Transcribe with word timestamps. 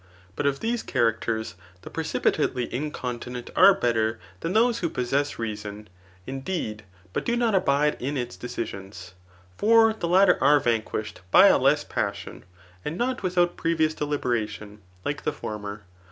But 0.35 0.47
of 0.47 0.61
these 0.61 0.81
characters, 0.81 1.53
the 1.83 1.91
precipitately 1.91 2.73
incontinent 2.73 3.51
are 3.55 3.75
better 3.75 4.19
than 4.39 4.53
those 4.53 4.79
who 4.79 4.89
possess 4.89 5.37
reason, 5.37 5.89
in 6.25 6.39
deed, 6.41 6.83
but 7.13 7.23
do 7.23 7.37
not 7.37 7.53
abide 7.53 8.01
in 8.01 8.17
its 8.17 8.35
decisions; 8.35 9.13
for 9.57 9.93
the 9.93 10.07
latter 10.07 10.43
are 10.43 10.59
vanquished 10.59 11.21
by 11.29 11.49
a 11.49 11.59
less 11.59 11.83
passion, 11.83 12.45
and 12.83 12.97
not 12.97 13.21
without 13.21 13.57
previous 13.57 13.93
deliberation, 13.93 14.81
like 15.05 15.21
the 15.21 15.31
former. 15.31 15.83